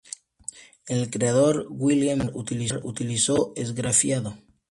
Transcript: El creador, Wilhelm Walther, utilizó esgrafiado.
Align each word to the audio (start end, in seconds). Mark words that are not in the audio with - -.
El 0.87 1.11
creador, 1.11 1.67
Wilhelm 1.69 2.31
Walther, 2.33 2.79
utilizó 2.83 3.53
esgrafiado. 3.55 4.35